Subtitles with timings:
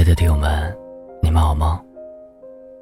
[0.00, 0.74] 亲爱的听友们，
[1.20, 1.84] 你们好吗？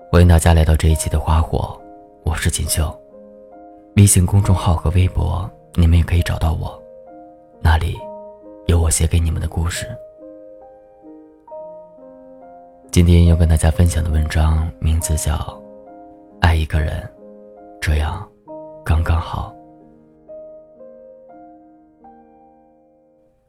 [0.09, 1.77] 欢迎大家来到这一期的花火，
[2.23, 2.97] 我是锦绣。
[3.97, 6.81] 微信公众号和微博，你们也可以找到我，
[7.61, 7.99] 那里
[8.69, 9.85] 有我写给你们的故事。
[12.93, 15.35] 今天要跟大家分享的文章名字叫
[16.41, 17.03] 《爱一个人，
[17.81, 18.25] 这样
[18.85, 19.53] 刚刚好》。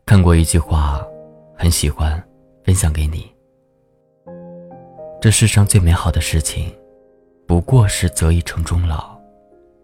[0.07, 1.05] 看过一句话，
[1.55, 2.20] 很喜欢，
[2.64, 3.32] 分享给你。
[5.21, 6.73] 这世上最美好的事情，
[7.46, 9.19] 不过是择一城终老，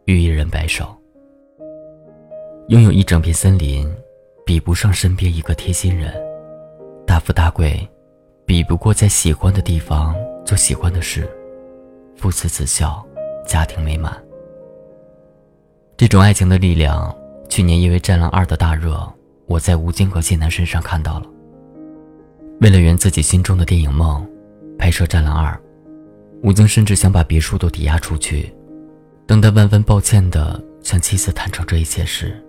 [0.05, 0.95] 与一人白首。
[2.69, 3.93] 拥有一整片森林，
[4.45, 6.09] 比不上身边一个贴心人；
[7.05, 7.85] 大富大贵，
[8.45, 11.23] 比不过在喜欢的地方做喜欢的事；
[12.15, 13.05] 父慈子孝，
[13.45, 14.17] 家庭美满。
[15.97, 17.13] 这种爱情的力量，
[17.49, 19.05] 去年因为《战狼二》的大热。
[19.47, 21.27] 我在吴京和谢楠身上看到了。
[22.61, 24.25] 为了圆自己心中的电影梦，
[24.77, 25.53] 拍摄《战狼二》，
[26.43, 28.53] 吴京甚至想把别墅都抵押出去。
[29.25, 32.39] 当他万分抱歉地向妻子坦诚这一切时，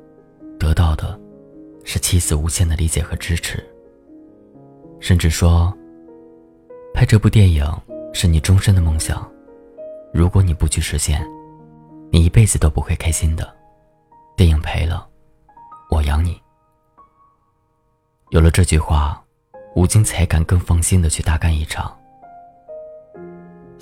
[0.58, 1.18] 得到的
[1.84, 3.64] 是妻子无限的理解和支持。
[5.00, 5.74] 甚至说，
[6.92, 7.64] 拍这部电影
[8.12, 9.26] 是你终身的梦想，
[10.12, 11.26] 如果你不去实现，
[12.10, 13.54] 你一辈子都不会开心的。
[14.36, 15.06] 电影赔了，
[15.90, 16.38] 我养你。
[18.30, 19.22] 有了这句话，
[19.74, 21.96] 吴京才敢更放心的去大干一场。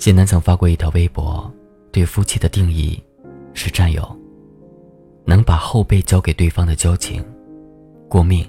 [0.05, 1.51] 谢楠曾发过一条微博，
[1.91, 3.03] 对夫妻的定义
[3.55, 4.07] 是战友，
[5.25, 7.25] 能把后背交给对方的交情，
[8.07, 8.47] 过命，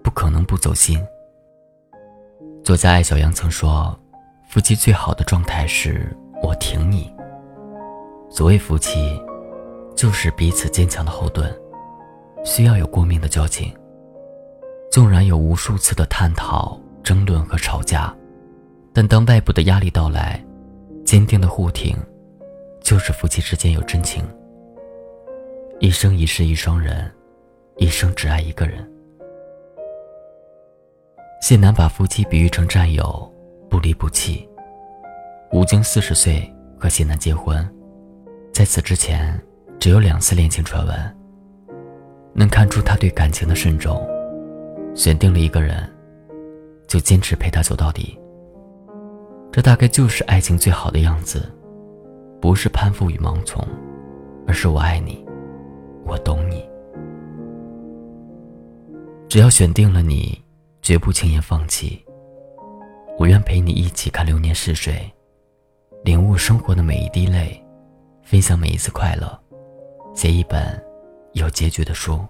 [0.00, 0.96] 不可能不走心。
[2.62, 3.98] 作家艾小阳曾说，
[4.48, 7.12] 夫妻最好的状态是我挺你。
[8.30, 9.20] 所谓夫妻，
[9.96, 11.52] 就是彼此坚强的后盾，
[12.44, 13.74] 需要有过命的交情。
[14.92, 18.14] 纵然有无数次的探讨、争论和吵架，
[18.92, 20.40] 但当外部的压力到来，
[21.06, 21.96] 坚定的护挺，
[22.80, 24.24] 就是夫妻之间有真情。
[25.78, 27.08] 一生一世一双人，
[27.76, 28.84] 一生只爱一个人。
[31.40, 33.32] 谢楠把夫妻比喻成战友，
[33.70, 34.48] 不离不弃。
[35.52, 37.64] 吴京四十岁和谢楠结婚，
[38.52, 39.40] 在此之前
[39.78, 41.16] 只有两次恋情传闻，
[42.34, 44.04] 能看出他对感情的慎重。
[44.96, 45.88] 选定了一个人，
[46.88, 48.18] 就坚持陪他走到底。
[49.56, 51.50] 这大概就是爱情最好的样子，
[52.42, 53.66] 不是攀附与盲从，
[54.46, 55.24] 而是我爱你，
[56.04, 56.62] 我懂你。
[59.30, 60.38] 只要选定了你，
[60.82, 62.04] 绝不轻言放弃。
[63.16, 65.10] 我愿陪你一起看流年逝水，
[66.04, 67.58] 领悟生活的每一滴泪，
[68.22, 69.40] 分享每一次快乐，
[70.12, 70.60] 写一本
[71.32, 72.22] 有结局的书。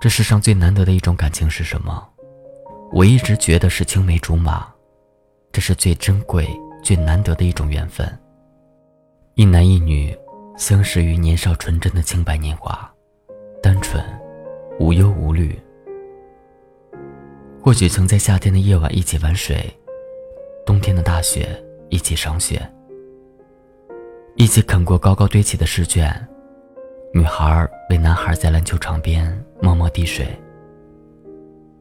[0.00, 2.06] 这世上最难得的一种感情是什么？
[2.92, 4.66] 我一直觉得是青梅竹马，
[5.52, 6.48] 这是最珍贵、
[6.82, 8.06] 最难得的一种缘分。
[9.34, 10.16] 一男一女
[10.56, 12.92] 相识于年少纯真的清白年华，
[13.62, 14.04] 单纯，
[14.80, 15.56] 无忧无虑。
[17.62, 19.72] 或许曾在夏天的夜晚一起玩水，
[20.66, 21.46] 冬天的大雪
[21.90, 22.60] 一起赏雪，
[24.34, 26.12] 一起啃过高高堆起的试卷。
[27.14, 30.26] 女孩为男孩在篮球场边默默递水。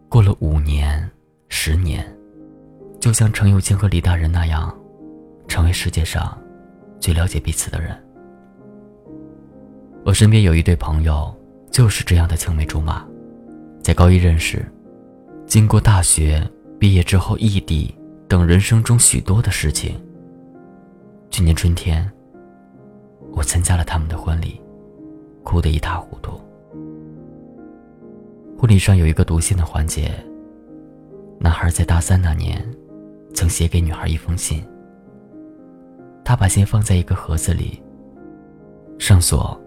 [0.10, 1.08] 过了五年、
[1.50, 2.04] 十年，
[3.00, 4.76] 就像程又青和李大人那样，
[5.48, 6.36] 成为世界上
[7.00, 7.96] 最了解彼此的人。
[10.04, 11.32] 我身边有一对朋友，
[11.70, 13.06] 就是这样的青梅竹马，
[13.84, 14.66] 在高一认识，
[15.46, 16.44] 经过大学
[16.80, 17.94] 毕业之后异地
[18.28, 19.96] 等人生中许多的事情。
[21.30, 22.12] 去年春天，
[23.34, 24.60] 我参加了他们的婚礼。
[25.44, 26.40] 哭得一塌糊涂。
[28.60, 30.12] 婚礼上有一个读信的环节。
[31.40, 32.62] 男孩在大三那年，
[33.34, 34.62] 曾写给女孩一封信。
[36.26, 37.82] 他把信放在一个盒子里，
[38.98, 39.58] 上锁，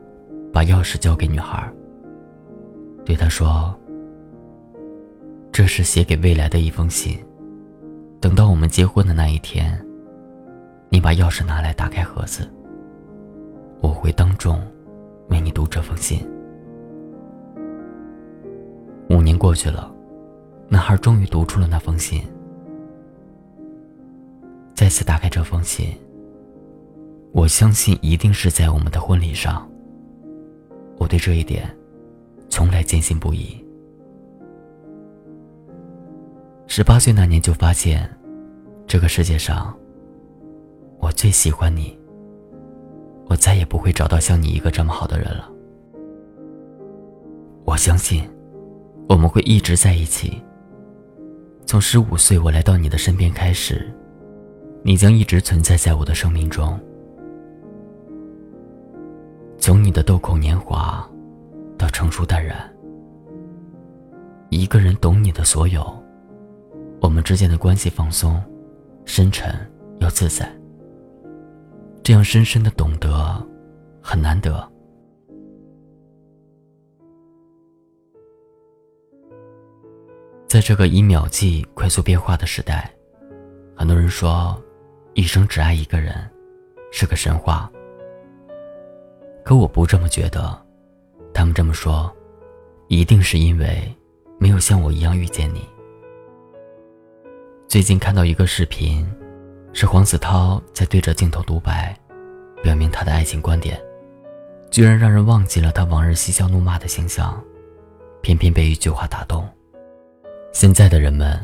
[0.53, 1.67] 把钥匙交给女孩，
[3.03, 3.75] 对她说
[5.51, 7.19] ：“这是写给未来的一封信。
[8.21, 9.83] 等到我们结婚的那一天，
[10.91, 12.47] 你把钥匙拿来，打开盒子，
[13.81, 14.61] 我会当众。”
[15.31, 16.21] 为你读这封信。
[19.13, 19.95] 五年过去了，
[20.69, 22.23] 男孩终于读出了那封信。
[24.75, 25.89] 再次打开这封信，
[27.31, 29.69] 我相信一定是在我们的婚礼上。
[30.97, 31.69] 我对这一点
[32.49, 33.63] 从来坚信不疑。
[36.67, 38.09] 十八岁那年就发现，
[38.87, 39.77] 这个世界上，
[40.99, 41.99] 我最喜欢你。
[43.27, 45.51] 我再也不会找到像你一个这么好的人了。
[47.67, 48.27] 我相信，
[49.09, 50.43] 我们会一直在一起。
[51.67, 53.91] 从十五岁我来到你的身边开始，
[54.83, 56.79] 你将一直存在在我的生命中。
[59.59, 61.09] 从你的豆蔻年华，
[61.79, 62.59] 到成熟淡然，
[64.51, 65.87] 一个人懂你的所有，
[67.01, 68.43] 我们之间的关系放松、
[69.05, 69.55] 深沉
[70.01, 70.51] 又自在。
[72.03, 73.47] 这样深深的懂得，
[74.01, 74.72] 很难得。
[80.53, 82.93] 在这个以秒计快速变化的时代，
[83.75, 84.63] 很多人说，
[85.15, 86.15] 一生只爱一个人，
[86.91, 87.73] 是个神话。
[89.47, 90.63] 可我不这么觉得，
[91.33, 92.15] 他们这么说，
[92.89, 93.83] 一定是因为
[94.39, 95.67] 没有像我一样遇见你。
[97.67, 99.11] 最近看到一个视频，
[99.73, 101.99] 是黄子韬在对着镜头独白，
[102.63, 103.81] 表明他的爱情观点，
[104.71, 107.43] 居然让人忘记了他往日嬉笑怒骂的形象，
[108.21, 109.49] 偏偏被一句话打动。
[110.53, 111.35] 现在的人们，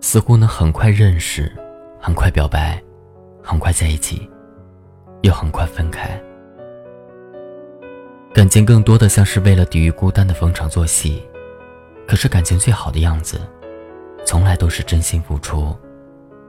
[0.00, 1.52] 似乎能很快认识，
[2.00, 2.82] 很快表白，
[3.42, 4.28] 很快在一起，
[5.20, 6.20] 又很快分开。
[8.32, 11.22] 感情更多的像是为了抵御孤单的逢场作戏，
[12.08, 13.38] 可是感情最好的样子，
[14.24, 15.76] 从来都是真心付出，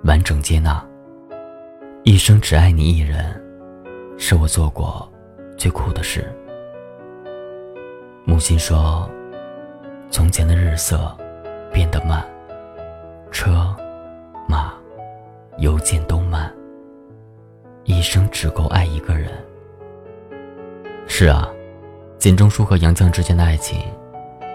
[0.05, 0.83] 完整接纳。
[2.03, 3.39] 一生只爱你一人，
[4.17, 5.11] 是我做过
[5.57, 6.33] 最酷的事。
[8.23, 9.09] 母亲说
[10.09, 11.15] ：“从前的日色。”
[11.71, 12.23] 变得慢，
[13.31, 13.75] 车、
[14.47, 14.73] 马、
[15.57, 16.51] 邮件都慢。
[17.83, 19.31] 一生只够爱一个人。
[21.07, 21.49] 是啊，
[22.17, 23.81] 简中书和杨绛之间的爱情，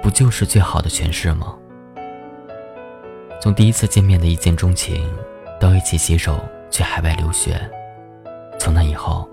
[0.02, 1.56] 不就是最好的诠释吗？
[3.40, 5.12] 从第一次见面的一见钟情，
[5.60, 6.38] 到一起携手
[6.70, 7.60] 去海外留学，
[8.58, 9.28] 从那以后，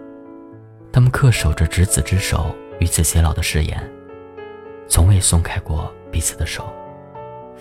[0.91, 3.91] 他们恪守着执子之手，与子偕老的誓言，
[4.87, 6.65] 从未松开过彼此的手。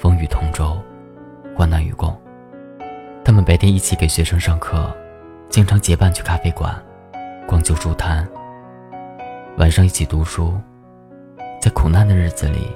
[0.03, 0.83] 风雨同舟，
[1.57, 2.13] 患难与共。
[3.25, 4.93] 他们白天一起给学生上课，
[5.49, 6.75] 经常结伴去咖啡馆、
[7.47, 8.29] 逛旧书摊。
[9.59, 10.59] 晚上一起读书，
[11.61, 12.67] 在苦难的日子里，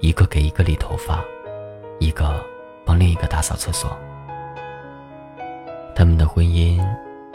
[0.00, 1.22] 一个给一个理头发，
[2.00, 2.44] 一个
[2.84, 3.96] 帮另一个打扫厕所。
[5.94, 6.84] 他们的婚姻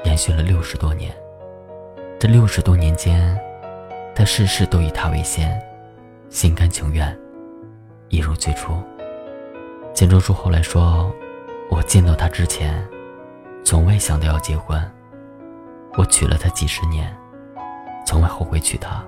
[0.03, 1.15] 延续了六十多年，
[2.19, 3.39] 这六十多年间，
[4.13, 5.57] 他事事都以他为先，
[6.29, 7.17] 心甘情愿，
[8.09, 8.77] 一如最初。
[9.95, 11.09] 钱钟书后来说
[11.71, 12.85] ：“我见到他之前，
[13.63, 14.77] 从未想到要结婚。
[15.97, 17.15] 我娶了她几十年，
[18.05, 19.01] 从未后悔娶她，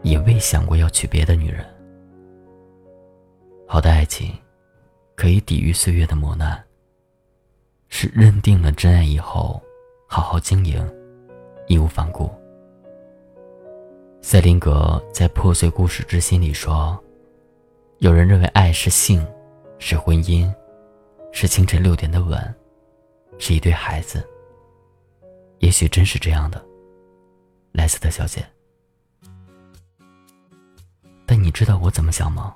[0.00, 1.62] 也未想过要娶别的女人。
[3.68, 4.32] 好的爱情，
[5.14, 6.58] 可以抵御岁月的磨难。
[7.90, 9.60] 是认定了真爱以后，
[10.06, 10.82] 好好经营，
[11.66, 12.30] 义无反顾。”
[14.22, 16.98] 塞林格在《破碎故事之心》里说
[18.00, 19.22] ：“有人认为爱是性。”
[19.80, 20.52] 是婚姻，
[21.32, 22.54] 是清晨六点的吻，
[23.38, 24.24] 是一对孩子。
[25.58, 26.62] 也许真是这样的，
[27.72, 28.46] 莱斯特小姐。
[31.26, 32.54] 但你知道我怎么想吗？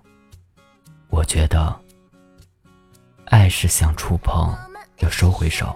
[1.08, 1.74] 我觉得，
[3.24, 4.54] 爱是想触碰
[4.98, 5.74] 又收回手。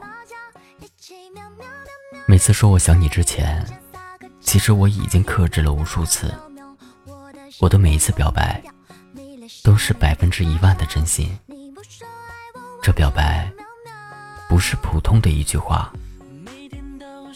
[2.27, 3.65] 每次说我想你之前，
[4.41, 6.33] 其实我已经克制了无数次。
[7.59, 8.63] 我的每一次表白。
[9.69, 11.29] 都是百分之一万的真心。
[12.81, 13.53] 这表白
[14.49, 15.93] 不是普通的一句话，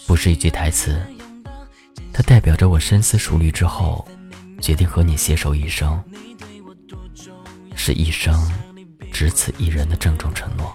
[0.06, 0.98] 不是一句台词，
[2.10, 4.08] 它代表着我深思熟虑之后，
[4.62, 6.02] 决定和你携手一生，
[7.76, 8.34] 是一生
[9.12, 10.74] 只此一人的郑重承诺。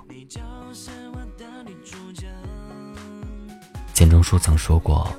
[3.95, 5.11] 钱钟书曾说过，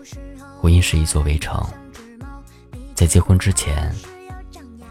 [0.61, 1.69] 婚姻是一座围城，
[2.95, 3.93] 在结婚之前。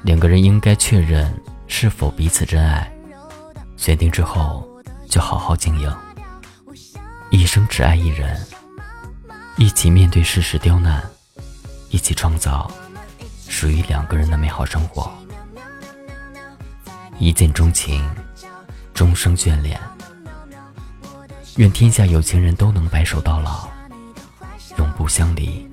[0.04, 1.34] 两个人应该确认
[1.68, 2.92] 是否彼此真爱，
[3.76, 4.68] 选定之后
[5.10, 5.94] 就好好经营，
[7.30, 8.40] 一生只爱一人，
[9.58, 11.04] 一起面对世事刁难，
[11.90, 12.72] 一起创造
[13.50, 15.12] 属于两个人的美好生活。
[17.20, 18.08] 一见钟情，
[18.94, 19.80] 终生眷恋。
[21.58, 23.68] 愿天下有情人都能白首到老，
[24.78, 25.68] 永不相离。